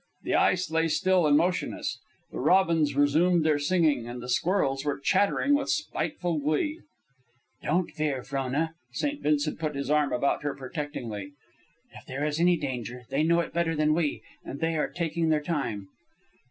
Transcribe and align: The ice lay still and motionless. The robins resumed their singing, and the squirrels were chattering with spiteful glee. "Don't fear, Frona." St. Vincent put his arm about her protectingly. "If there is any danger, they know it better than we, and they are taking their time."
The 0.23 0.33
ice 0.33 0.71
lay 0.71 0.87
still 0.87 1.27
and 1.27 1.37
motionless. 1.37 1.99
The 2.31 2.39
robins 2.39 2.95
resumed 2.95 3.45
their 3.45 3.59
singing, 3.59 4.07
and 4.07 4.19
the 4.19 4.29
squirrels 4.29 4.83
were 4.83 4.97
chattering 4.99 5.53
with 5.53 5.69
spiteful 5.69 6.39
glee. 6.39 6.81
"Don't 7.61 7.91
fear, 7.91 8.23
Frona." 8.23 8.73
St. 8.93 9.21
Vincent 9.21 9.59
put 9.59 9.75
his 9.75 9.91
arm 9.91 10.11
about 10.11 10.41
her 10.41 10.55
protectingly. 10.55 11.33
"If 11.93 12.07
there 12.07 12.25
is 12.25 12.39
any 12.39 12.57
danger, 12.57 13.03
they 13.11 13.21
know 13.21 13.41
it 13.41 13.53
better 13.53 13.75
than 13.75 13.93
we, 13.93 14.23
and 14.43 14.59
they 14.59 14.75
are 14.75 14.89
taking 14.89 15.29
their 15.29 15.39
time." 15.43 15.87